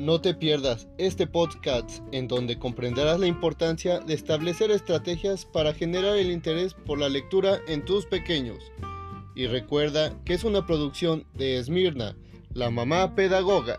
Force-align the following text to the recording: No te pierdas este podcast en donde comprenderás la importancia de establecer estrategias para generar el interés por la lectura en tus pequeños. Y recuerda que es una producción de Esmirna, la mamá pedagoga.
No 0.00 0.18
te 0.18 0.32
pierdas 0.32 0.88
este 0.96 1.26
podcast 1.26 2.02
en 2.10 2.26
donde 2.26 2.58
comprenderás 2.58 3.20
la 3.20 3.26
importancia 3.26 4.00
de 4.00 4.14
establecer 4.14 4.70
estrategias 4.70 5.44
para 5.44 5.74
generar 5.74 6.16
el 6.16 6.30
interés 6.30 6.72
por 6.72 6.98
la 6.98 7.10
lectura 7.10 7.60
en 7.68 7.84
tus 7.84 8.06
pequeños. 8.06 8.72
Y 9.34 9.46
recuerda 9.46 10.18
que 10.24 10.32
es 10.32 10.44
una 10.44 10.64
producción 10.64 11.26
de 11.34 11.58
Esmirna, 11.58 12.16
la 12.54 12.70
mamá 12.70 13.14
pedagoga. 13.14 13.78